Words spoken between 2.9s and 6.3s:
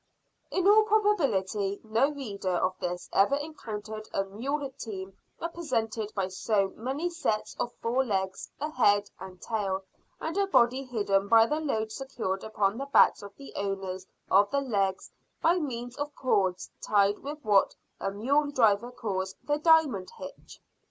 ever encountered a mule team represented by